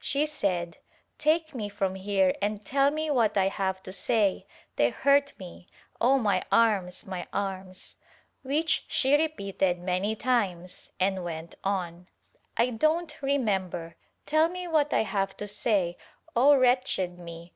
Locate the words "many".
9.86-10.14